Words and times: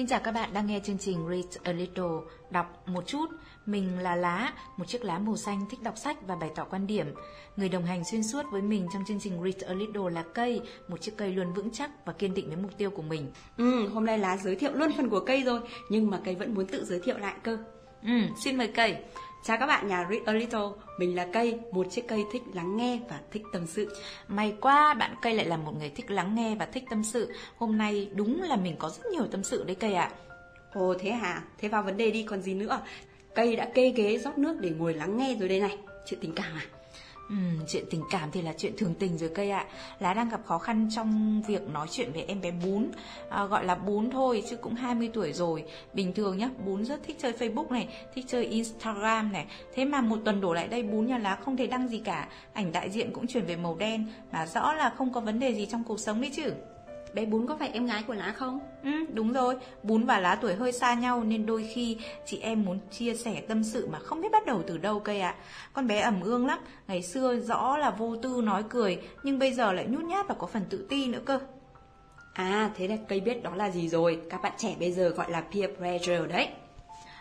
Xin 0.00 0.06
chào 0.06 0.20
các 0.20 0.32
bạn 0.32 0.52
đang 0.52 0.66
nghe 0.66 0.80
chương 0.84 0.98
trình 0.98 1.26
Read 1.30 1.56
a 1.62 1.72
Little, 1.72 2.04
đọc 2.50 2.82
một 2.88 3.06
chút. 3.06 3.26
Mình 3.66 3.98
là 3.98 4.16
Lá, 4.16 4.52
một 4.76 4.84
chiếc 4.88 5.04
lá 5.04 5.18
màu 5.18 5.36
xanh 5.36 5.66
thích 5.70 5.82
đọc 5.82 5.98
sách 5.98 6.16
và 6.26 6.36
bày 6.36 6.50
tỏ 6.54 6.64
quan 6.64 6.86
điểm. 6.86 7.06
Người 7.56 7.68
đồng 7.68 7.84
hành 7.84 8.04
xuyên 8.04 8.22
suốt 8.22 8.42
với 8.50 8.62
mình 8.62 8.86
trong 8.92 9.04
chương 9.08 9.20
trình 9.20 9.42
Read 9.42 9.64
a 9.64 9.74
Little 9.74 10.10
là 10.12 10.24
cây, 10.34 10.60
một 10.88 11.00
chiếc 11.00 11.16
cây 11.16 11.32
luôn 11.32 11.52
vững 11.52 11.70
chắc 11.70 11.90
và 12.06 12.12
kiên 12.12 12.34
định 12.34 12.48
với 12.48 12.56
mục 12.56 12.78
tiêu 12.78 12.90
của 12.90 13.02
mình. 13.02 13.32
Ừ, 13.56 13.88
hôm 13.88 14.06
nay 14.06 14.18
Lá 14.18 14.36
giới 14.36 14.56
thiệu 14.56 14.72
luôn 14.74 14.90
phần 14.96 15.10
của 15.10 15.20
cây 15.20 15.42
rồi, 15.42 15.60
nhưng 15.90 16.10
mà 16.10 16.20
cây 16.24 16.34
vẫn 16.34 16.54
muốn 16.54 16.66
tự 16.66 16.84
giới 16.84 17.00
thiệu 17.00 17.18
lại 17.18 17.34
cơ. 17.42 17.58
Ừ, 18.02 18.12
xin 18.44 18.56
mời 18.56 18.68
cây. 18.68 18.96
Chào 19.42 19.56
các 19.56 19.66
bạn 19.66 19.88
nhà 19.88 20.06
Read 20.10 20.22
a 20.26 20.32
Little, 20.32 20.68
mình 20.98 21.16
là 21.16 21.26
Cây, 21.32 21.58
một 21.72 21.86
chiếc 21.90 22.08
cây 22.08 22.24
thích 22.32 22.42
lắng 22.54 22.76
nghe 22.76 23.00
và 23.08 23.20
thích 23.30 23.42
tâm 23.52 23.66
sự. 23.66 23.96
May 24.28 24.54
quá, 24.60 24.94
bạn 24.94 25.14
cây 25.22 25.34
lại 25.34 25.46
là 25.46 25.56
một 25.56 25.72
người 25.78 25.88
thích 25.88 26.10
lắng 26.10 26.34
nghe 26.34 26.54
và 26.54 26.66
thích 26.66 26.84
tâm 26.90 27.04
sự. 27.04 27.32
Hôm 27.56 27.78
nay 27.78 28.08
đúng 28.14 28.42
là 28.42 28.56
mình 28.56 28.76
có 28.78 28.88
rất 28.88 29.06
nhiều 29.06 29.26
tâm 29.30 29.44
sự 29.44 29.64
đấy 29.64 29.76
cây 29.80 29.94
ạ. 29.94 30.10
À. 30.12 30.16
Ồ 30.72 30.94
thế 31.00 31.10
hả? 31.10 31.42
Thế 31.58 31.68
vào 31.68 31.82
vấn 31.82 31.96
đề 31.96 32.10
đi 32.10 32.22
còn 32.22 32.42
gì 32.42 32.54
nữa. 32.54 32.80
Cây 33.34 33.56
đã 33.56 33.68
kê 33.74 33.90
ghế 33.90 34.18
rót 34.18 34.38
nước 34.38 34.56
để 34.60 34.70
ngồi 34.70 34.94
lắng 34.94 35.16
nghe 35.16 35.36
rồi 35.40 35.48
đây 35.48 35.60
này. 35.60 35.78
Chuyện 36.06 36.20
tình 36.20 36.32
cảm 36.34 36.52
à? 36.54 36.79
Ừ, 37.30 37.36
chuyện 37.68 37.84
tình 37.90 38.02
cảm 38.10 38.30
thì 38.32 38.42
là 38.42 38.52
chuyện 38.58 38.72
thường 38.76 38.94
tình 38.94 39.18
rồi 39.18 39.30
cây 39.34 39.50
ạ. 39.50 39.66
Lá 39.98 40.14
đang 40.14 40.28
gặp 40.28 40.40
khó 40.44 40.58
khăn 40.58 40.88
trong 40.94 41.42
việc 41.46 41.62
nói 41.62 41.86
chuyện 41.90 42.12
với 42.12 42.24
em 42.28 42.40
bé 42.40 42.50
Bún. 42.50 42.90
À, 43.28 43.44
gọi 43.44 43.64
là 43.64 43.74
Bún 43.74 44.10
thôi 44.10 44.42
chứ 44.50 44.56
cũng 44.56 44.74
20 44.74 45.10
tuổi 45.12 45.32
rồi. 45.32 45.64
Bình 45.92 46.12
thường 46.14 46.38
nhá, 46.38 46.50
Bún 46.64 46.84
rất 46.84 47.02
thích 47.02 47.16
chơi 47.20 47.32
Facebook 47.32 47.68
này, 47.70 47.88
thích 48.14 48.24
chơi 48.28 48.44
Instagram 48.44 49.32
này. 49.32 49.46
Thế 49.74 49.84
mà 49.84 50.00
một 50.00 50.18
tuần 50.24 50.40
đổ 50.40 50.52
lại 50.52 50.68
đây 50.68 50.82
Bún 50.82 51.06
nhà 51.06 51.18
lá 51.18 51.36
không 51.44 51.56
thể 51.56 51.66
đăng 51.66 51.88
gì 51.88 51.98
cả. 51.98 52.28
Ảnh 52.52 52.72
đại 52.72 52.90
diện 52.90 53.12
cũng 53.12 53.26
chuyển 53.26 53.46
về 53.46 53.56
màu 53.56 53.76
đen 53.76 54.06
mà 54.32 54.46
rõ 54.46 54.72
là 54.72 54.90
không 54.90 55.12
có 55.12 55.20
vấn 55.20 55.38
đề 55.40 55.54
gì 55.54 55.66
trong 55.66 55.84
cuộc 55.84 56.00
sống 56.00 56.20
đấy 56.20 56.30
chứ. 56.36 56.52
Bé 57.14 57.24
Bún 57.24 57.46
có 57.46 57.56
phải 57.56 57.70
em 57.72 57.86
gái 57.86 58.02
của 58.06 58.14
Lá 58.14 58.32
không? 58.36 58.60
Ừ, 58.84 58.90
đúng 59.14 59.32
rồi. 59.32 59.56
Bún 59.82 60.04
và 60.04 60.18
Lá 60.18 60.34
tuổi 60.34 60.54
hơi 60.54 60.72
xa 60.72 60.94
nhau 60.94 61.24
nên 61.24 61.46
đôi 61.46 61.70
khi 61.74 61.96
chị 62.26 62.38
em 62.38 62.64
muốn 62.64 62.78
chia 62.90 63.14
sẻ 63.14 63.42
tâm 63.48 63.64
sự 63.64 63.88
mà 63.92 63.98
không 63.98 64.20
biết 64.20 64.32
bắt 64.32 64.46
đầu 64.46 64.62
từ 64.66 64.78
đâu 64.78 65.00
cây 65.00 65.20
ạ. 65.20 65.34
À. 65.38 65.42
Con 65.72 65.86
bé 65.86 66.00
ẩm 66.00 66.20
ương 66.20 66.46
lắm. 66.46 66.58
Ngày 66.88 67.02
xưa 67.02 67.36
rõ 67.36 67.76
là 67.76 67.90
vô 67.90 68.16
tư 68.16 68.40
nói 68.44 68.64
cười 68.68 68.98
nhưng 69.22 69.38
bây 69.38 69.52
giờ 69.52 69.72
lại 69.72 69.86
nhút 69.88 70.04
nhát 70.04 70.28
và 70.28 70.34
có 70.34 70.46
phần 70.46 70.62
tự 70.70 70.86
ti 70.88 71.06
nữa 71.06 71.20
cơ. 71.24 71.38
À, 72.34 72.70
thế 72.76 72.88
là 72.88 72.96
cây 73.08 73.20
biết 73.20 73.42
đó 73.42 73.54
là 73.54 73.70
gì 73.70 73.88
rồi. 73.88 74.20
Các 74.30 74.42
bạn 74.42 74.52
trẻ 74.58 74.76
bây 74.80 74.92
giờ 74.92 75.08
gọi 75.08 75.30
là 75.30 75.40
peer 75.40 75.70
pressure 75.78 76.26
đấy. 76.26 76.48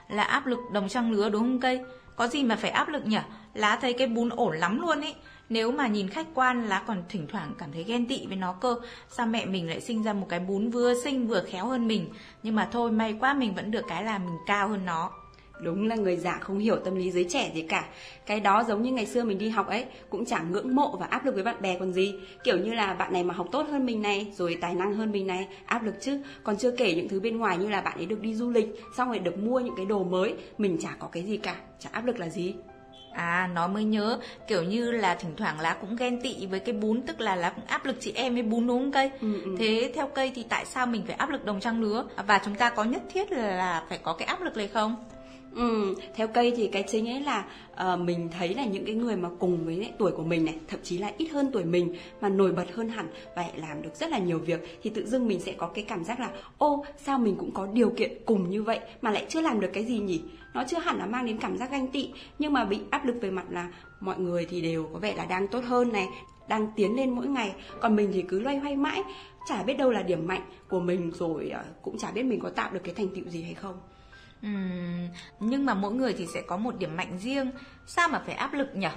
Là 0.10 0.24
áp 0.24 0.46
lực 0.46 0.60
đồng 0.72 0.90
trang 0.90 1.12
lứa 1.12 1.30
đúng 1.30 1.42
không 1.42 1.60
cây? 1.60 1.82
Có 2.16 2.28
gì 2.28 2.44
mà 2.44 2.56
phải 2.56 2.72
áp 2.72 2.90
lực 2.90 3.06
nhỉ? 3.06 3.18
Lá 3.54 3.78
thấy 3.82 3.94
cái 3.94 4.08
bún 4.08 4.30
ổn 4.30 4.58
lắm 4.58 4.82
luôn 4.82 5.02
ý. 5.02 5.16
Nếu 5.50 5.72
mà 5.72 5.88
nhìn 5.88 6.08
khách 6.08 6.28
quan 6.34 6.68
lá 6.68 6.84
còn 6.88 7.04
thỉnh 7.10 7.28
thoảng 7.28 7.54
cảm 7.58 7.72
thấy 7.72 7.84
ghen 7.84 8.06
tị 8.06 8.26
với 8.28 8.38
nó 8.38 8.54
cơ, 8.54 8.76
Sao 9.10 9.26
mẹ 9.26 9.46
mình 9.46 9.70
lại 9.70 9.82
sinh 9.82 10.04
ra 10.04 10.14
một 10.14 10.26
cái 10.30 10.40
bún 10.40 10.70
vừa 10.70 10.94
xinh 11.04 11.28
vừa 11.28 11.42
khéo 11.42 11.66
hơn 11.66 11.88
mình? 11.88 12.10
Nhưng 12.44 12.56
mà 12.56 12.70
thôi, 12.72 12.92
may 12.92 13.16
quá 13.20 13.34
mình 13.34 13.54
vẫn 13.56 13.72
được 13.72 13.84
cái 13.88 14.04
là 14.04 14.18
mình 14.18 14.38
cao 14.48 14.68
hơn 14.68 14.86
nó. 14.86 15.12
Đúng 15.64 15.88
là 15.88 15.96
người 15.96 16.16
già 16.16 16.38
không 16.42 16.60
hiểu 16.60 16.76
tâm 16.76 16.96
lý 16.96 17.12
giới 17.12 17.26
trẻ 17.30 17.52
gì 17.54 17.62
cả. 17.62 17.86
Cái 18.26 18.40
đó 18.40 18.64
giống 18.68 18.84
như 18.84 18.92
ngày 18.92 19.06
xưa 19.06 19.24
mình 19.24 19.38
đi 19.38 19.50
học 19.50 19.68
ấy, 19.68 19.86
Cũng 20.10 20.26
chẳng 20.26 20.52
ngưỡng 20.52 20.76
mộ 20.76 20.98
và 21.00 21.06
áp 21.06 21.26
lực 21.26 21.36
với 21.36 21.44
bạn 21.44 21.62
bè 21.62 21.80
còn 21.80 21.94
gì. 21.94 22.14
Kiểu 22.44 22.58
như 22.58 22.74
là 22.74 22.94
bạn 22.94 23.14
này 23.14 23.24
mà 23.24 23.34
học 23.34 23.48
tốt 23.52 23.68
hơn 23.72 23.86
mình 23.86 24.02
này, 24.02 24.34
Rồi 24.36 24.58
tài 24.62 24.76
năng 24.76 24.94
hơn 24.94 25.12
mình 25.12 25.28
này, 25.28 25.48
Áp 25.66 25.84
lực 25.84 25.96
chứ. 26.02 26.22
Còn 26.44 26.58
chưa 26.58 26.72
kể 26.72 26.96
những 26.96 27.10
thứ 27.10 27.20
bên 27.20 27.38
ngoài 27.38 27.58
như 27.58 27.70
là 27.70 27.82
bạn 27.82 27.98
ấy 27.98 28.06
được 28.06 28.22
đi 28.22 28.36
du 28.36 28.50
lịch, 28.50 28.68
Xong 28.98 29.08
rồi 29.08 29.20
được 29.20 29.38
mua 29.38 29.60
những 29.60 29.76
cái 29.78 29.86
đồ 29.86 30.04
mới, 30.04 30.34
Mình 30.58 30.78
chả 30.82 30.96
có 31.00 31.08
cái 31.08 31.24
gì 31.24 31.38
cả. 31.38 31.56
Chả 31.80 31.90
áp 31.92 32.06
lực 32.06 32.20
là 32.20 32.30
gì. 32.30 32.56
À 33.12 33.50
nó 33.54 33.68
mới 33.68 33.84
nhớ 33.84 34.20
kiểu 34.48 34.64
như 34.64 34.92
là 34.92 35.16
thỉnh 35.16 35.36
thoảng 35.38 35.60
lá 35.60 35.74
cũng 35.82 35.96
ghen 35.96 36.22
tị 36.22 36.46
với 36.46 36.60
cái 36.60 36.76
bún 36.76 37.02
tức 37.02 37.22
là 37.22 37.36
lá 37.36 37.50
cũng 37.50 37.66
áp 37.66 37.86
lực 37.86 37.96
chị 38.00 38.12
em 38.16 38.34
với 38.34 38.44
bún 38.44 38.68
đúng 38.68 38.80
không 38.80 38.92
cây? 38.92 39.12
Ừ, 39.22 39.42
ừ. 39.44 39.56
Thế 39.60 39.92
theo 39.96 40.08
cây 40.08 40.32
thì 40.36 40.46
tại 40.50 40.66
sao 40.66 40.86
mình 40.86 41.04
phải 41.08 41.16
áp 41.16 41.30
lực 41.30 41.46
đồng 41.46 41.60
trang 41.60 41.82
lứa 41.82 42.06
và 42.28 42.42
chúng 42.46 42.56
ta 42.56 42.70
có 42.70 42.84
nhất 42.84 43.02
thiết 43.10 43.32
là 43.32 43.84
phải 43.90 43.98
có 43.98 44.14
cái 44.14 44.28
áp 44.28 44.42
lực 44.42 44.58
này 44.58 44.68
không? 44.68 44.96
Ừ, 45.56 45.96
theo 46.16 46.28
cây 46.28 46.54
thì 46.56 46.68
cái 46.68 46.84
chính 46.88 47.10
ấy 47.10 47.22
là 47.22 47.46
uh, 47.94 48.00
mình 48.00 48.30
thấy 48.38 48.54
là 48.54 48.66
những 48.66 48.86
cái 48.86 48.96
người 48.96 49.16
mà 49.16 49.30
cùng 49.40 49.66
với 49.66 49.76
ấy, 49.76 49.92
tuổi 50.00 50.12
của 50.12 50.24
mình 50.24 50.46
này, 50.46 50.56
thậm 50.68 50.80
chí 50.84 50.98
là 50.98 51.12
ít 51.18 51.28
hơn 51.28 51.50
tuổi 51.54 51.64
mình 51.64 51.96
mà 52.22 52.30
nổi 52.30 52.52
bật 52.52 52.66
hơn 52.74 52.90
hẳn 52.90 53.08
và 53.36 53.42
lại 53.42 53.54
làm 53.56 53.82
được 53.82 53.96
rất 53.96 54.10
là 54.10 54.18
nhiều 54.18 54.40
việc 54.40 54.80
thì 54.84 54.90
tự 54.90 55.06
dưng 55.06 55.28
mình 55.28 55.40
sẽ 55.40 55.52
có 55.52 55.68
cái 55.68 55.84
cảm 55.88 56.04
giác 56.04 56.20
là 56.20 56.30
ô 56.58 56.86
sao 56.98 57.20
mình 57.20 57.36
cũng 57.40 57.52
có 57.52 57.68
điều 57.74 57.90
kiện 57.90 58.12
cùng 58.26 58.50
như 58.50 58.64
vậy 58.64 58.80
mà 59.02 59.12
lại 59.12 59.26
chưa 59.30 59.42
làm 59.42 59.60
được 59.60 59.70
cái 59.74 59.86
gì 59.86 60.00
nhỉ? 60.00 60.22
Nó 60.54 60.64
chưa 60.68 60.80
hẳn 60.80 60.98
là 60.98 61.06
mang 61.06 61.26
đến 61.26 61.38
cảm 61.38 61.58
giác 61.58 61.72
ganh 61.72 61.88
tị 61.88 62.10
nhưng 62.40 62.54
mà 62.54 62.66
bị 62.66 62.80
áp 62.90 63.06
lực 63.06 63.16
về 63.22 63.32
mặt 63.32 63.46
là 63.50 63.70
mọi 64.00 64.20
người 64.20 64.48
thì 64.50 64.62
đều 64.62 64.90
có 64.94 65.00
vẻ 65.00 65.16
là 65.16 65.26
đang 65.26 65.48
tốt 65.48 65.64
hơn 65.64 65.92
này, 65.94 66.08
đang 66.50 66.68
tiến 66.76 66.96
lên 66.96 67.10
mỗi 67.10 67.28
ngày 67.28 67.52
còn 67.82 67.96
mình 67.96 68.10
thì 68.14 68.22
cứ 68.22 68.40
loay 68.40 68.58
hoay 68.58 68.76
mãi 68.76 69.04
chả 69.48 69.64
biết 69.64 69.74
đâu 69.74 69.90
là 69.90 70.02
điểm 70.02 70.28
mạnh 70.28 70.42
của 70.70 70.80
mình 70.80 71.12
rồi 71.12 71.52
uh, 71.60 71.82
cũng 71.82 71.98
chả 71.98 72.12
biết 72.12 72.24
mình 72.24 72.40
có 72.40 72.50
tạo 72.50 72.74
được 72.74 72.80
cái 72.84 72.94
thành 72.96 73.08
tựu 73.16 73.26
gì 73.28 73.44
hay 73.44 73.54
không 73.54 73.76
Uhm, 74.48 75.08
nhưng 75.40 75.66
mà 75.66 75.74
mỗi 75.74 75.94
người 75.94 76.14
thì 76.18 76.28
sẽ 76.34 76.42
có 76.42 76.58
một 76.58 76.78
điểm 76.78 76.98
mạnh 76.98 77.20
riêng. 77.20 77.52
Sao 77.88 78.08
mà 78.08 78.22
phải 78.26 78.36
áp 78.36 78.54
lực 78.54 78.76
nhỉ? 78.76 78.88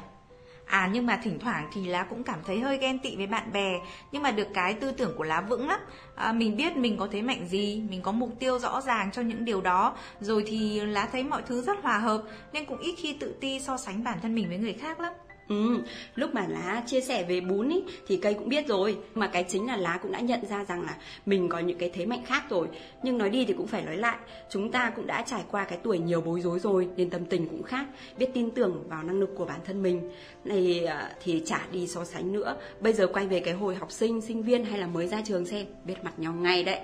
À 0.67 0.91
nhưng 0.93 1.07
mà 1.07 1.21
thỉnh 1.23 1.39
thoảng 1.39 1.71
thì 1.73 1.85
lá 1.85 2.03
cũng 2.03 2.25
cảm 2.25 2.39
thấy 2.47 2.61
hơi 2.61 2.79
ghen 2.79 2.99
tị 2.99 3.17
với 3.17 3.27
bạn 3.27 3.53
bè 3.53 3.81
Nhưng 4.13 4.23
mà 4.23 4.31
được 4.31 4.49
cái 4.55 4.75
tư 4.75 4.91
tưởng 4.93 5.15
của 5.17 5.25
lá 5.25 5.41
vững 5.41 5.69
lắm. 5.69 5.81
À, 6.15 6.33
Mình 6.33 6.57
biết 6.57 6.77
mình 6.77 6.97
có 6.97 7.09
thế 7.13 7.23
mạnh 7.23 7.47
gì 7.47 7.83
Mình 7.91 8.03
có 8.03 8.13
mục 8.13 8.31
tiêu 8.39 8.59
rõ 8.59 8.81
ràng 8.81 9.11
cho 9.13 9.23
những 9.23 9.45
điều 9.45 9.61
đó. 9.61 9.97
Rồi 10.21 10.45
thì 10.47 10.81
lá 10.81 11.09
thấy 11.13 11.25
mọi 11.25 11.43
thứ 11.47 11.63
rất 11.63 11.83
hòa 11.83 11.99
hợp 11.99 12.23
Nên 12.53 12.65
cũng 12.65 12.79
ít 12.79 12.95
khi 12.99 13.17
tự 13.21 13.35
ti 13.41 13.61
so 13.61 13.77
sánh 13.77 14.05
bản 14.05 14.19
thân 14.23 14.35
mình 14.35 14.49
với 14.49 14.59
người 14.59 14.73
khác 14.73 15.01
lắm. 15.01 15.13
Ừ, 15.49 15.79
lúc 16.15 16.35
mà 16.35 16.47
lá 16.49 16.83
chia 16.87 17.01
sẻ 17.01 17.25
về 17.29 17.41
bún 17.41 17.69
ý, 17.69 17.83
thì 18.07 18.17
cây 18.17 18.35
cũng 18.35 18.49
biết 18.49 18.69
rồi. 18.69 18.97
Mà 19.15 19.27
cái 19.27 19.45
chính 19.49 19.67
là 19.67 19.77
lá 19.77 19.99
cũng 20.03 20.13
đã 20.13 20.21
nhận 20.21 20.47
ra 20.47 20.65
rằng 20.65 20.83
là 20.83 20.97
mình 21.27 21.49
có 21.49 21.59
những 21.59 21.79
cái 21.79 21.91
thế 21.95 22.07
mạnh 22.07 22.23
khác 22.27 22.45
rồi. 22.51 22.69
Nhưng 23.03 23.19
nói 23.19 23.31
đi 23.31 23.45
thì 23.45 23.55
cũng 23.55 23.67
phải 23.67 23.83
nói 23.83 23.97
lại 23.97 24.17
chúng 24.51 24.73
ta 24.73 24.93
cũng 24.97 25.07
đã 25.07 25.23
trải 25.23 25.45
qua 25.51 25.65
cái 25.65 25.79
tuổi 25.83 25.99
nhiều 25.99 26.21
bối 26.21 26.41
rối 26.41 26.59
rồi 26.59 26.89
nên 26.97 27.11
tâm 27.11 27.25
tình 27.25 27.49
cũng 27.49 27.63
khác 27.63 27.87
biết 28.19 28.29
tin 28.35 28.51
tưởng 28.51 28.85
vào 28.89 29.03
năng 29.03 29.21
lực 29.21 29.31
của 29.37 29.45
bản 29.45 29.61
thân 29.65 29.83
mình. 29.83 30.11
Này 30.45 30.85
à, 30.85 31.13
thì 31.23 31.43
chả 31.47 31.67
đi 31.73 31.87
so 31.87 32.05
sánh 32.05 32.33
nữa. 32.33 32.57
Bây 32.81 32.93
giờ 32.93 33.07
quay 33.07 33.27
về 33.27 33.41
cái 33.41 33.55
hồi 33.55 33.75
học 33.75 33.93
sinh 33.93 34.21
sinh 34.21 34.43
viên 34.43 34.65
hay 34.65 34.79
là 34.79 34.87
mới 34.87 35.09
ra 35.09 35.23
trường 35.25 35.47
xem 35.47 35.67
biết 35.85 36.05
mặt 36.05 36.19
nhau 36.19 36.33
ngay 36.33 36.65
đấy. 36.65 36.79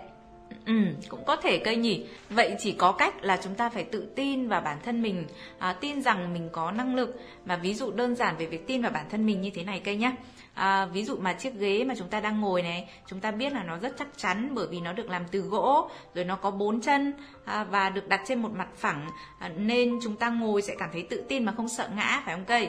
Ừ, 0.67 0.75
cũng 1.09 1.25
có 1.25 1.37
thể 1.37 1.59
cây 1.59 1.77
nhỉ. 1.77 2.07
Vậy 2.31 2.57
chỉ 2.59 2.73
có 2.73 2.93
cách 2.93 3.25
là 3.25 3.39
chúng 3.43 3.55
ta 3.55 3.69
phải 3.69 3.85
tự 3.85 4.07
tin 4.17 4.49
vào 4.49 4.61
bản 4.61 4.79
thân 4.85 5.03
mình, 5.03 5.27
à, 5.59 5.73
tin 5.73 6.03
rằng 6.03 6.33
mình 6.33 6.49
có 6.53 6.71
năng 6.71 6.95
lực. 6.95 7.21
Mà 7.45 7.57
ví 7.57 7.75
dụ 7.75 7.91
đơn 7.91 8.17
giản 8.17 8.37
về 8.39 8.47
việc 8.47 8.67
tin 8.67 8.83
vào 8.83 8.91
bản 8.91 9.07
thân 9.11 9.27
mình 9.27 9.41
như 9.41 9.51
thế 9.55 9.65
này 9.65 9.81
cây 9.85 9.97
nhá. 9.97 10.13
À, 10.55 10.87
ví 10.87 11.05
dụ 11.05 11.17
mà 11.17 11.33
chiếc 11.33 11.55
ghế 11.55 11.85
mà 11.85 11.95
chúng 11.99 12.09
ta 12.09 12.21
đang 12.21 12.41
ngồi 12.41 12.63
này, 12.63 12.89
chúng 13.07 13.21
ta 13.21 13.31
biết 13.31 13.53
là 13.53 13.63
nó 13.63 13.79
rất 13.79 13.95
chắc 13.99 14.09
chắn 14.17 14.51
bởi 14.55 14.67
vì 14.71 14.81
nó 14.81 14.93
được 14.93 15.11
làm 15.11 15.25
từ 15.31 15.41
gỗ, 15.41 15.91
rồi 16.15 16.25
nó 16.25 16.37
có 16.37 16.51
bốn 16.51 16.81
chân 16.81 17.13
à, 17.45 17.65
và 17.65 17.91
được 17.91 18.09
đặt 18.09 18.21
trên 18.27 18.43
một 18.43 18.51
mặt 18.53 18.69
phẳng, 18.77 19.09
à, 19.39 19.49
nên 19.49 19.99
chúng 20.03 20.17
ta 20.17 20.29
ngồi 20.29 20.63
sẽ 20.63 20.75
cảm 20.79 20.89
thấy 20.93 21.03
tự 21.11 21.25
tin 21.29 21.45
mà 21.45 21.53
không 21.57 21.69
sợ 21.69 21.89
ngã, 21.97 22.23
phải 22.25 22.35
không 22.35 22.45
cây? 22.45 22.69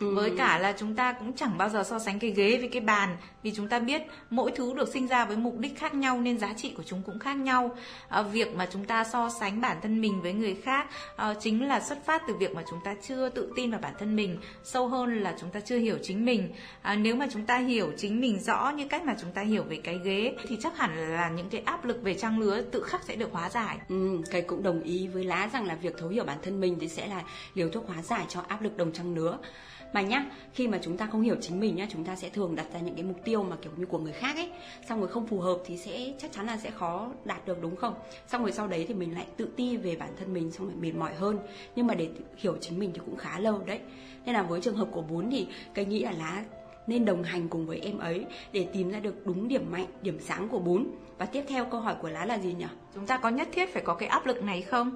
Ừ. 0.00 0.14
Với 0.14 0.32
cả 0.38 0.58
là 0.58 0.74
chúng 0.78 0.94
ta 0.94 1.12
cũng 1.12 1.32
chẳng 1.32 1.58
bao 1.58 1.68
giờ 1.68 1.84
so 1.84 1.98
sánh 1.98 2.18
cái 2.18 2.30
ghế 2.30 2.58
với 2.58 2.68
cái 2.68 2.80
bàn 2.80 3.16
Vì 3.42 3.52
chúng 3.54 3.68
ta 3.68 3.78
biết 3.78 4.02
mỗi 4.30 4.52
thứ 4.56 4.74
được 4.74 4.88
sinh 4.88 5.06
ra 5.06 5.24
với 5.24 5.36
mục 5.36 5.58
đích 5.58 5.78
khác 5.78 5.94
nhau 5.94 6.20
nên 6.20 6.38
giá 6.38 6.52
trị 6.56 6.72
của 6.76 6.82
chúng 6.82 7.02
cũng 7.02 7.18
khác 7.18 7.34
nhau. 7.34 7.76
À, 8.08 8.22
Việc 8.22 8.54
mà 8.56 8.68
chúng 8.72 8.84
ta 8.84 9.04
so 9.04 9.30
sánh 9.40 9.60
bản 9.60 9.76
thân 9.82 10.00
mình 10.00 10.22
với 10.22 10.32
người 10.32 10.54
khác 10.54 10.86
à, 11.16 11.34
Chính 11.40 11.68
là 11.68 11.80
xuất 11.80 12.04
phát 12.06 12.22
từ 12.28 12.34
việc 12.34 12.54
mà 12.54 12.62
chúng 12.70 12.78
ta 12.84 12.94
chưa 13.02 13.28
tự 13.28 13.52
tin 13.56 13.70
vào 13.70 13.80
bản 13.80 13.92
thân 13.98 14.16
mình 14.16 14.38
Sâu 14.64 14.88
hơn 14.88 15.22
là 15.22 15.34
chúng 15.40 15.50
ta 15.50 15.60
chưa 15.60 15.78
hiểu 15.78 15.98
chính 16.02 16.24
mình. 16.24 16.52
À, 16.82 16.94
Nếu 16.94 17.16
mà 17.16 17.26
chúng 17.32 17.46
ta 17.46 17.58
hiểu 17.58 17.92
chính 17.96 18.20
mình 18.20 18.40
rõ 18.40 18.70
như 18.70 18.88
cách 18.88 19.04
mà 19.04 19.16
chúng 19.20 19.30
ta 19.32 19.42
hiểu 19.42 19.62
về 19.62 19.80
cái 19.84 19.98
ghế 20.04 20.34
Thì 20.48 20.58
chắc 20.62 20.78
hẳn 20.78 21.14
là 21.14 21.28
những 21.28 21.48
cái 21.48 21.62
áp 21.64 21.84
lực 21.84 22.02
về 22.02 22.14
trang 22.14 22.38
lứa 22.38 22.62
tự 22.62 22.82
khắc 22.82 23.02
sẽ 23.04 23.16
được 23.16 23.32
hóa 23.32 23.50
giải. 23.50 23.78
Ừ, 23.88 24.18
cái 24.30 24.42
cũng 24.42 24.62
đồng 24.62 24.82
ý 24.82 25.06
với 25.06 25.24
Lá 25.24 25.48
rằng 25.52 25.66
là 25.66 25.74
việc 25.74 25.98
thấu 25.98 26.08
hiểu 26.08 26.24
bản 26.24 26.38
thân 26.42 26.60
mình 26.60 26.76
thì 26.80 26.88
sẽ 26.88 27.06
là 27.06 27.22
liều 27.54 27.68
thuốc 27.68 27.88
hóa 27.88 28.02
giải 28.02 28.24
cho 28.28 28.40
áp 28.48 28.62
lực 28.62 28.76
đồng 28.76 28.92
trang 28.92 29.14
lứa 29.14 29.38
mà 29.94 30.00
nhá 30.00 30.26
khi 30.52 30.68
mà 30.68 30.78
chúng 30.82 30.96
ta 30.96 31.06
không 31.06 31.22
hiểu 31.22 31.36
chính 31.40 31.60
mình 31.60 31.76
nhá 31.76 31.86
chúng 31.90 32.04
ta 32.04 32.16
sẽ 32.16 32.28
thường 32.28 32.56
đặt 32.56 32.66
ra 32.72 32.80
những 32.80 32.94
cái 32.94 33.04
mục 33.04 33.16
tiêu 33.24 33.42
mà 33.42 33.56
kiểu 33.62 33.72
như 33.76 33.86
của 33.86 33.98
người 33.98 34.12
khác 34.12 34.36
ấy 34.36 34.50
xong 34.88 35.00
rồi 35.00 35.08
không 35.08 35.26
phù 35.26 35.40
hợp 35.40 35.58
thì 35.66 35.76
sẽ 35.76 36.12
chắc 36.18 36.32
chắn 36.32 36.46
là 36.46 36.56
sẽ 36.56 36.70
khó 36.70 37.10
đạt 37.24 37.46
được 37.46 37.62
đúng 37.62 37.76
không 37.76 37.94
xong 38.28 38.42
rồi 38.42 38.52
sau 38.52 38.68
đấy 38.68 38.84
thì 38.88 38.94
mình 38.94 39.14
lại 39.14 39.26
tự 39.36 39.48
ti 39.56 39.76
về 39.76 39.96
bản 39.96 40.10
thân 40.18 40.34
mình 40.34 40.50
xong 40.50 40.66
rồi 40.66 40.76
mệt 40.80 40.94
mỏi 40.94 41.14
hơn 41.14 41.38
nhưng 41.76 41.86
mà 41.86 41.94
để 41.94 42.08
hiểu 42.36 42.56
chính 42.60 42.78
mình 42.78 42.90
thì 42.94 43.00
cũng 43.04 43.16
khá 43.16 43.38
lâu 43.38 43.62
đấy 43.66 43.80
nên 44.24 44.34
là 44.34 44.42
với 44.42 44.60
trường 44.60 44.76
hợp 44.76 44.88
của 44.92 45.02
bún 45.02 45.30
thì 45.30 45.46
cái 45.74 45.84
nghĩ 45.84 46.04
là 46.04 46.12
lá 46.12 46.44
nên 46.86 47.04
đồng 47.04 47.22
hành 47.22 47.48
cùng 47.48 47.66
với 47.66 47.78
em 47.78 47.98
ấy 47.98 48.26
để 48.52 48.66
tìm 48.72 48.90
ra 48.90 49.00
được 49.00 49.26
đúng 49.26 49.48
điểm 49.48 49.70
mạnh, 49.70 49.86
điểm 50.02 50.18
sáng 50.20 50.48
của 50.48 50.58
bún. 50.58 50.86
Và 51.18 51.26
tiếp 51.26 51.44
theo 51.48 51.64
câu 51.64 51.80
hỏi 51.80 51.96
của 52.02 52.08
lá 52.08 52.24
là 52.24 52.38
gì 52.38 52.54
nhỉ? 52.54 52.66
Chúng 52.94 53.06
ta 53.06 53.16
có 53.16 53.28
nhất 53.28 53.48
thiết 53.52 53.72
phải 53.72 53.82
có 53.82 53.94
cái 53.94 54.08
áp 54.08 54.26
lực 54.26 54.42
này 54.42 54.62
không? 54.62 54.92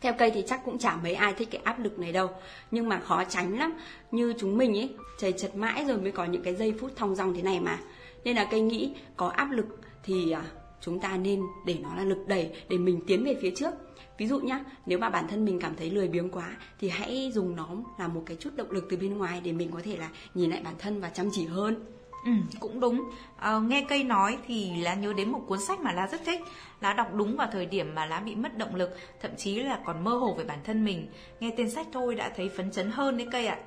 Theo 0.00 0.12
cây 0.18 0.30
thì 0.30 0.42
chắc 0.46 0.64
cũng 0.64 0.78
chả 0.78 0.96
mấy 0.96 1.14
ai 1.14 1.34
thích 1.34 1.48
cái 1.50 1.60
áp 1.64 1.78
lực 1.78 1.98
này 1.98 2.12
đâu. 2.12 2.30
Nhưng 2.70 2.88
mà 2.88 3.00
khó 3.00 3.24
tránh 3.24 3.58
lắm. 3.58 3.72
Như 4.10 4.34
chúng 4.38 4.58
mình 4.58 4.76
ấy 4.76 4.90
Chảy 5.18 5.32
chật 5.32 5.56
mãi 5.56 5.84
rồi 5.88 5.98
mới 5.98 6.12
có 6.12 6.24
những 6.24 6.42
cái 6.42 6.54
giây 6.54 6.74
phút 6.80 6.96
thong 6.96 7.14
dong 7.14 7.34
thế 7.34 7.42
này 7.42 7.60
mà. 7.60 7.78
Nên 8.24 8.36
là 8.36 8.44
cây 8.50 8.60
nghĩ 8.60 8.94
có 9.16 9.28
áp 9.28 9.50
lực 9.50 9.66
thì 10.02 10.30
à, 10.30 10.42
chúng 10.80 11.00
ta 11.00 11.16
nên 11.16 11.40
để 11.66 11.76
nó 11.82 11.94
là 11.94 12.04
lực 12.04 12.24
đẩy 12.26 12.52
để 12.68 12.78
mình 12.78 13.00
tiến 13.06 13.24
về 13.24 13.36
phía 13.40 13.50
trước. 13.56 13.74
Ví 14.18 14.26
dụ 14.26 14.40
nhá, 14.40 14.64
nếu 14.86 14.98
mà 14.98 15.10
bản 15.10 15.28
thân 15.28 15.44
mình 15.44 15.60
cảm 15.60 15.76
thấy 15.76 15.90
lười 15.90 16.08
biếng 16.08 16.30
quá 16.30 16.56
thì 16.80 16.88
hãy 16.88 17.30
dùng 17.34 17.56
nó 17.56 17.68
là 17.98 18.08
một 18.08 18.22
cái 18.26 18.36
chút 18.40 18.50
động 18.56 18.70
lực 18.70 18.86
từ 18.90 18.96
bên 18.96 19.18
ngoài 19.18 19.40
để 19.44 19.52
mình 19.52 19.70
có 19.70 19.80
thể 19.84 19.96
là 19.96 20.10
nhìn 20.34 20.50
lại 20.50 20.60
bản 20.64 20.74
thân 20.78 21.00
và 21.00 21.08
chăm 21.08 21.30
chỉ 21.32 21.46
hơn. 21.46 21.84
Ừ, 22.24 22.32
cũng 22.60 22.80
đúng. 22.80 23.10
À, 23.36 23.58
nghe 23.58 23.86
cây 23.88 24.04
nói 24.04 24.38
thì 24.46 24.76
lá 24.76 24.94
nhớ 24.94 25.12
đến 25.12 25.32
một 25.32 25.40
cuốn 25.46 25.60
sách 25.60 25.80
mà 25.80 25.92
lá 25.92 26.06
rất 26.06 26.20
thích. 26.24 26.40
Lá 26.80 26.92
đọc 26.92 27.14
đúng 27.14 27.36
vào 27.36 27.48
thời 27.52 27.66
điểm 27.66 27.94
mà 27.94 28.06
lá 28.06 28.20
bị 28.20 28.34
mất 28.34 28.58
động 28.58 28.74
lực, 28.74 28.96
thậm 29.20 29.30
chí 29.36 29.62
là 29.62 29.78
còn 29.84 30.04
mơ 30.04 30.10
hồ 30.10 30.34
về 30.34 30.44
bản 30.44 30.58
thân 30.64 30.84
mình. 30.84 31.08
Nghe 31.40 31.50
tên 31.56 31.70
sách 31.70 31.86
thôi 31.92 32.14
đã 32.14 32.32
thấy 32.36 32.48
phấn 32.48 32.70
chấn 32.70 32.90
hơn 32.90 33.16
đấy 33.16 33.28
cây 33.32 33.46
ạ. 33.46 33.58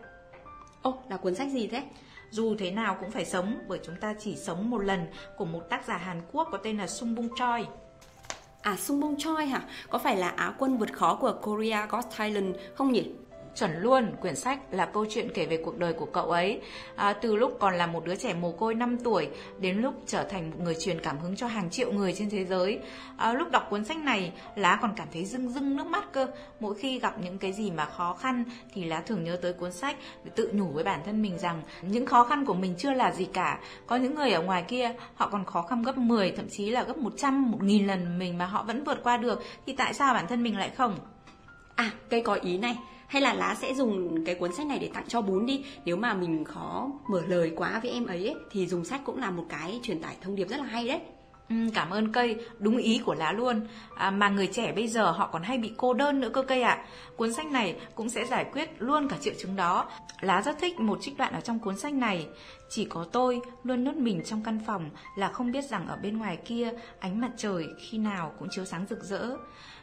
Ồ, 0.81 0.97
là 1.09 1.17
cuốn 1.17 1.35
sách 1.35 1.49
gì 1.51 1.67
thế? 1.67 1.83
Dù 2.29 2.55
thế 2.59 2.71
nào 2.71 2.97
cũng 2.99 3.11
phải 3.11 3.25
sống 3.25 3.59
bởi 3.67 3.79
chúng 3.83 3.95
ta 3.95 4.13
chỉ 4.19 4.35
sống 4.35 4.69
một 4.69 4.77
lần 4.77 5.07
của 5.37 5.45
một 5.45 5.61
tác 5.69 5.85
giả 5.85 5.97
Hàn 5.97 6.21
Quốc 6.31 6.47
có 6.51 6.57
tên 6.57 6.77
là 6.77 6.87
Sung 6.87 7.15
Bung 7.15 7.29
Choi. 7.35 7.65
À 8.61 8.75
Sung 8.75 8.99
Bung 8.99 9.17
Choi 9.17 9.45
hả? 9.45 9.61
Có 9.89 9.99
phải 9.99 10.17
là 10.17 10.29
Á 10.29 10.53
quân 10.57 10.77
vượt 10.77 10.93
khó 10.93 11.15
của 11.15 11.33
Korea 11.41 11.85
Got 11.85 12.05
Talent 12.17 12.55
không 12.75 12.91
nhỉ? 12.91 13.11
Chuẩn 13.55 13.81
luôn, 13.81 14.11
quyển 14.21 14.35
sách 14.35 14.59
là 14.71 14.85
câu 14.85 15.05
chuyện 15.09 15.29
kể 15.33 15.45
về 15.45 15.61
cuộc 15.65 15.77
đời 15.77 15.93
của 15.93 16.05
cậu 16.05 16.31
ấy. 16.31 16.61
À, 16.95 17.13
Từ 17.13 17.35
lúc 17.35 17.57
còn 17.59 17.75
là 17.75 17.87
một 17.87 18.05
đứa 18.05 18.15
trẻ 18.15 18.33
mồ 18.33 18.51
côi 18.51 18.75
5 18.75 18.97
tuổi 19.03 19.29
Đến 19.59 19.77
lúc 19.77 19.93
trở 20.07 20.23
thành 20.23 20.49
một 20.49 20.57
người 20.59 20.75
truyền 20.79 21.01
cảm 21.01 21.19
hứng 21.19 21.35
cho 21.35 21.47
hàng 21.47 21.69
triệu 21.69 21.91
người 21.91 22.13
trên 22.13 22.29
thế 22.29 22.45
giới. 22.45 22.79
À, 23.17 23.33
Lúc 23.33 23.51
đọc 23.51 23.67
cuốn 23.69 23.85
sách 23.85 23.97
này, 23.97 24.31
Lá 24.55 24.79
còn 24.81 24.93
cảm 24.95 25.07
thấy 25.13 25.25
rưng 25.25 25.49
rưng 25.49 25.75
nước 25.75 25.87
mắt 25.87 26.11
cơ. 26.11 26.27
Mỗi 26.59 26.75
khi 26.75 26.99
gặp 26.99 27.15
những 27.23 27.37
cái 27.37 27.53
gì 27.53 27.71
mà 27.71 27.85
khó 27.85 28.13
khăn 28.13 28.43
Thì 28.73 28.83
Lá 28.83 29.01
thường 29.01 29.23
nhớ 29.23 29.37
tới 29.41 29.53
cuốn 29.53 29.71
sách 29.71 29.95
Để 30.23 30.31
tự 30.35 30.49
nhủ 30.53 30.65
với 30.65 30.83
bản 30.83 31.01
thân 31.05 31.21
mình 31.21 31.37
rằng 31.37 31.61
Những 31.81 32.05
khó 32.05 32.23
khăn 32.23 32.45
của 32.45 32.53
mình 32.53 32.75
chưa 32.77 32.91
là 32.91 33.11
gì 33.11 33.25
cả. 33.25 33.59
Có 33.87 33.95
những 33.95 34.15
người 34.15 34.31
ở 34.31 34.41
ngoài 34.41 34.63
kia, 34.67 34.93
họ 35.15 35.29
còn 35.31 35.45
khó 35.45 35.61
khăn 35.61 35.83
gấp 35.83 35.97
10 35.97 36.31
Thậm 36.31 36.49
chí 36.49 36.69
là 36.69 36.83
gấp 36.83 36.97
100, 36.97 37.51
1000 37.51 37.87
lần 37.87 38.19
mình 38.19 38.37
mà 38.37 38.45
họ 38.45 38.63
vẫn 38.63 38.83
vượt 38.83 38.99
qua 39.03 39.17
được. 39.17 39.43
Thì 39.65 39.73
tại 39.73 39.93
sao 39.93 40.13
bản 40.13 40.27
thân 40.27 40.43
mình 40.43 40.57
lại 40.57 40.69
không? 40.69 40.95
À, 41.75 41.91
cây 42.09 42.21
có 42.21 42.33
ý 42.33 42.57
này 42.57 42.77
hay 43.09 43.21
là 43.21 43.33
lá 43.33 43.55
sẽ 43.55 43.73
dùng 43.73 44.23
cái 44.25 44.35
cuốn 44.35 44.53
sách 44.53 44.67
này 44.67 44.79
để 44.79 44.89
tặng 44.93 45.05
cho 45.07 45.21
bún 45.21 45.45
đi 45.45 45.65
nếu 45.85 45.95
mà 45.95 46.13
mình 46.13 46.43
khó 46.45 46.91
mở 47.07 47.21
lời 47.27 47.51
quá 47.55 47.79
với 47.83 47.91
em 47.91 48.05
ấy, 48.05 48.27
ấy 48.27 48.35
thì 48.51 48.67
dùng 48.67 48.85
sách 48.85 49.01
cũng 49.05 49.17
là 49.17 49.31
một 49.31 49.45
cái 49.49 49.79
truyền 49.83 50.01
tải 50.01 50.15
thông 50.21 50.35
điệp 50.35 50.49
rất 50.49 50.57
là 50.57 50.65
hay 50.65 50.87
đấy 50.87 50.99
Ừ, 51.49 51.55
cảm 51.73 51.89
ơn 51.89 52.11
cây, 52.11 52.35
đúng 52.59 52.77
ý 52.77 53.01
của 53.05 53.13
lá 53.13 53.31
luôn. 53.31 53.67
À, 53.95 54.11
mà 54.11 54.29
người 54.29 54.47
trẻ 54.47 54.71
bây 54.71 54.87
giờ 54.87 55.11
họ 55.11 55.29
còn 55.31 55.43
hay 55.43 55.57
bị 55.57 55.71
cô 55.77 55.93
đơn 55.93 56.19
nữa 56.19 56.29
cơ 56.33 56.41
cây 56.41 56.61
ạ. 56.61 56.73
À. 56.73 56.85
Cuốn 57.15 57.33
sách 57.33 57.51
này 57.51 57.75
cũng 57.95 58.09
sẽ 58.09 58.25
giải 58.25 58.45
quyết 58.53 58.69
luôn 58.79 59.07
cả 59.07 59.17
triệu 59.21 59.33
chứng 59.39 59.55
đó. 59.55 59.89
Lá 60.21 60.41
rất 60.41 60.59
thích 60.59 60.79
một 60.79 60.97
trích 61.01 61.17
đoạn 61.17 61.33
ở 61.33 61.41
trong 61.41 61.59
cuốn 61.59 61.77
sách 61.77 61.93
này. 61.93 62.27
Chỉ 62.69 62.85
có 62.85 63.05
tôi 63.11 63.41
luôn 63.63 63.83
nhốt 63.83 63.95
mình 63.95 64.21
trong 64.25 64.43
căn 64.43 64.59
phòng 64.67 64.89
là 65.15 65.29
không 65.29 65.51
biết 65.51 65.65
rằng 65.69 65.87
ở 65.87 65.97
bên 66.03 66.17
ngoài 66.17 66.37
kia 66.45 66.71
ánh 66.99 67.21
mặt 67.21 67.31
trời 67.37 67.65
khi 67.79 67.97
nào 67.97 68.33
cũng 68.39 68.47
chiếu 68.51 68.65
sáng 68.65 68.85
rực 68.89 69.03
rỡ. 69.03 69.37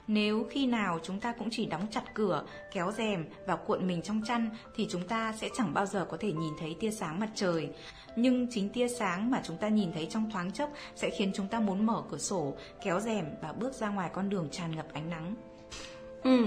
Nếu 0.07 0.47
khi 0.51 0.67
nào 0.67 0.99
chúng 1.03 1.21
ta 1.21 1.33
cũng 1.33 1.49
chỉ 1.51 1.67
đóng 1.67 1.87
chặt 1.91 2.15
cửa, 2.15 2.45
kéo 2.73 2.93
rèm 2.93 3.25
và 3.47 3.57
cuộn 3.57 3.87
mình 3.87 4.03
trong 4.03 4.23
chăn 4.27 4.51
thì 4.77 4.87
chúng 4.91 5.09
ta 5.09 5.33
sẽ 5.33 5.49
chẳng 5.55 5.75
bao 5.75 5.87
giờ 5.87 6.07
có 6.11 6.17
thể 6.21 6.33
nhìn 6.33 6.53
thấy 6.61 6.77
tia 6.81 6.91
sáng 6.91 7.21
mặt 7.21 7.31
trời. 7.35 7.69
Nhưng 8.17 8.47
chính 8.51 8.69
tia 8.69 8.89
sáng 8.89 9.31
mà 9.31 9.43
chúng 9.45 9.57
ta 9.57 9.69
nhìn 9.69 9.93
thấy 9.93 10.07
trong 10.11 10.31
thoáng 10.31 10.53
chốc 10.53 10.71
sẽ 10.95 11.11
khiến 11.11 11.31
chúng 11.35 11.49
ta 11.49 11.61
muốn 11.61 11.87
mở 11.87 12.03
cửa 12.11 12.19
sổ, 12.19 12.55
kéo 12.85 13.01
rèm 13.01 13.27
và 13.43 13.53
bước 13.53 13.75
ra 13.75 13.89
ngoài 13.89 14.11
con 14.13 14.29
đường 14.29 14.49
tràn 14.51 14.77
ngập 14.77 14.87
ánh 14.93 15.11
nắng. 15.11 15.35
Ừ, 16.27 16.45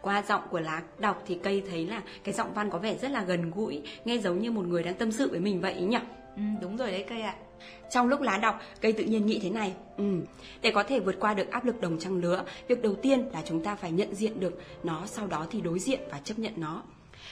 qua 0.00 0.22
giọng 0.28 0.42
của 0.50 0.60
lá 0.60 0.82
đọc 0.98 1.22
thì 1.26 1.38
cây 1.42 1.62
thấy 1.70 1.86
là 1.86 2.02
cái 2.24 2.34
giọng 2.34 2.54
văn 2.54 2.70
có 2.70 2.78
vẻ 2.78 2.96
rất 2.96 3.10
là 3.10 3.24
gần 3.24 3.50
gũi, 3.50 3.82
nghe 4.04 4.18
giống 4.18 4.38
như 4.38 4.50
một 4.50 4.66
người 4.66 4.82
đang 4.82 4.94
tâm 4.94 5.12
sự 5.12 5.30
với 5.30 5.40
mình 5.40 5.60
vậy 5.60 5.80
nhỉ? 5.80 5.98
Ừ, 6.36 6.42
đúng 6.62 6.76
rồi 6.76 6.90
đấy 6.90 7.04
cây 7.08 7.20
ạ. 7.20 7.34
Trong 7.90 8.08
lúc 8.08 8.20
lá 8.20 8.38
đọc, 8.38 8.60
cây 8.80 8.92
tự 8.92 9.04
nhiên 9.04 9.26
nghĩ 9.26 9.40
thế 9.42 9.50
này. 9.50 9.72
Ừ, 9.96 10.20
để 10.62 10.70
có 10.70 10.82
thể 10.82 11.00
vượt 11.00 11.16
qua 11.20 11.34
được 11.34 11.50
áp 11.50 11.64
lực 11.64 11.80
đồng 11.80 11.98
trang 11.98 12.16
lứa, 12.16 12.44
việc 12.68 12.82
đầu 12.82 12.94
tiên 12.94 13.28
là 13.32 13.42
chúng 13.44 13.64
ta 13.64 13.74
phải 13.74 13.92
nhận 13.92 14.14
diện 14.14 14.40
được 14.40 14.60
nó, 14.82 15.06
sau 15.06 15.26
đó 15.26 15.46
thì 15.50 15.60
đối 15.60 15.78
diện 15.78 16.00
và 16.10 16.20
chấp 16.24 16.38
nhận 16.38 16.52
nó. 16.56 16.82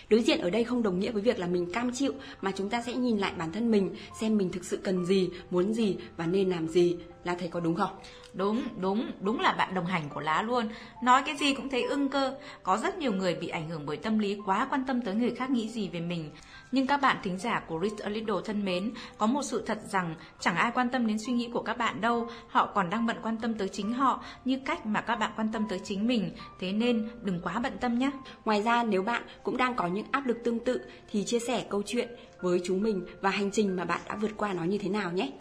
Đối 0.08 0.20
diện 0.20 0.40
ở 0.40 0.50
đây 0.50 0.64
không 0.64 0.82
đồng 0.82 1.00
nghĩa 1.00 1.10
với 1.10 1.22
việc 1.22 1.38
là 1.38 1.46
mình 1.46 1.72
cam 1.72 1.90
chịu 1.92 2.12
mà 2.42 2.50
chúng 2.50 2.70
ta 2.70 2.82
sẽ 2.82 2.94
nhìn 2.94 3.18
lại 3.18 3.32
bản 3.38 3.52
thân 3.52 3.70
mình 3.70 3.94
xem 4.20 4.36
mình 4.36 4.52
thực 4.52 4.64
sự 4.64 4.76
cần 4.76 5.06
gì, 5.06 5.30
muốn 5.50 5.74
gì 5.74 5.96
và 6.16 6.26
nên 6.26 6.50
làm 6.50 6.68
gì. 6.68 6.96
Là 7.24 7.34
thầy 7.34 7.48
có 7.48 7.60
đúng 7.60 7.74
không? 7.74 7.90
Đúng, 8.34 8.62
đúng, 8.76 9.10
đúng 9.20 9.40
là 9.40 9.52
bạn 9.52 9.74
đồng 9.74 9.86
hành 9.86 10.08
của 10.14 10.20
lá 10.20 10.42
luôn. 10.42 10.68
Nói 11.02 11.22
cái 11.26 11.36
gì 11.36 11.54
cũng 11.54 11.68
thấy 11.68 11.82
ưng 11.82 12.08
cơ. 12.08 12.34
Có 12.62 12.76
rất 12.76 12.98
nhiều 12.98 13.12
người 13.12 13.34
bị 13.34 13.48
ảnh 13.48 13.68
hưởng 13.68 13.86
bởi 13.86 13.96
tâm 13.96 14.18
lý 14.18 14.38
quá 14.46 14.66
quan 14.70 14.84
tâm 14.86 15.02
tới 15.02 15.14
người 15.14 15.30
khác 15.30 15.50
nghĩ 15.50 15.68
gì 15.68 15.88
về 15.88 16.00
mình. 16.00 16.30
Nhưng 16.72 16.86
các 16.86 16.96
bạn 16.96 17.16
thính 17.22 17.38
giả 17.38 17.62
của 17.68 17.80
Read 17.82 18.00
a 18.00 18.08
Little 18.08 18.34
thân 18.44 18.64
mến, 18.64 18.92
có 19.18 19.26
một 19.26 19.42
sự 19.42 19.62
thật 19.66 19.78
rằng 19.88 20.14
chẳng 20.40 20.56
ai 20.56 20.70
quan 20.74 20.88
tâm 20.88 21.06
đến 21.06 21.18
suy 21.18 21.32
nghĩ 21.32 21.50
của 21.52 21.62
các 21.62 21.78
bạn 21.78 22.00
đâu, 22.00 22.28
họ 22.48 22.66
còn 22.74 22.90
đang 22.90 23.06
bận 23.06 23.16
quan 23.22 23.36
tâm 23.36 23.54
tới 23.54 23.68
chính 23.68 23.92
họ 23.92 24.24
như 24.44 24.58
cách 24.64 24.86
mà 24.86 25.00
các 25.00 25.16
bạn 25.16 25.32
quan 25.36 25.52
tâm 25.52 25.66
tới 25.68 25.80
chính 25.84 26.06
mình, 26.06 26.30
thế 26.60 26.72
nên 26.72 27.08
đừng 27.22 27.40
quá 27.42 27.60
bận 27.62 27.72
tâm 27.80 27.98
nhé. 27.98 28.10
Ngoài 28.44 28.62
ra 28.62 28.84
nếu 28.84 29.02
bạn 29.02 29.22
cũng 29.42 29.56
đang 29.56 29.74
có 29.78 29.86
những 29.86 30.06
áp 30.10 30.26
lực 30.26 30.44
tương 30.44 30.64
tự 30.64 30.80
thì 31.10 31.24
chia 31.24 31.38
sẻ 31.38 31.64
câu 31.70 31.82
chuyện 31.86 32.08
với 32.40 32.60
chúng 32.64 32.82
mình 32.82 33.06
và 33.20 33.30
hành 33.30 33.50
trình 33.50 33.76
mà 33.76 33.84
bạn 33.84 34.00
đã 34.08 34.16
vượt 34.16 34.30
qua 34.36 34.52
nó 34.52 34.64
như 34.64 34.78
thế 34.78 34.88
nào 34.88 35.12
nhé. 35.12 35.32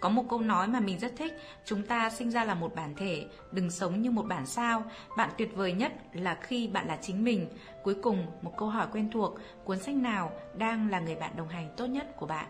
Có 0.00 0.08
một 0.08 0.24
câu 0.28 0.40
nói 0.40 0.68
mà 0.68 0.80
mình 0.80 0.98
rất 0.98 1.12
thích, 1.16 1.32
chúng 1.64 1.82
ta 1.82 2.10
sinh 2.10 2.30
ra 2.30 2.44
là 2.44 2.54
một 2.54 2.74
bản 2.74 2.94
thể, 2.96 3.26
đừng 3.52 3.70
sống 3.70 4.02
như 4.02 4.10
một 4.10 4.22
bản 4.22 4.46
sao. 4.46 4.84
Bạn 5.16 5.30
tuyệt 5.38 5.56
vời 5.56 5.72
nhất 5.72 5.92
là 6.12 6.34
khi 6.34 6.68
bạn 6.68 6.86
là 6.86 6.98
chính 7.02 7.24
mình. 7.24 7.48
Cuối 7.82 7.94
cùng, 8.02 8.26
một 8.42 8.52
câu 8.58 8.68
hỏi 8.68 8.86
quen 8.92 9.10
thuộc, 9.12 9.38
cuốn 9.64 9.78
sách 9.78 9.94
nào 9.94 10.32
đang 10.58 10.90
là 10.90 11.00
người 11.00 11.16
bạn 11.16 11.32
đồng 11.36 11.48
hành 11.48 11.68
tốt 11.76 11.86
nhất 11.86 12.16
của 12.16 12.26
bạn? 12.26 12.46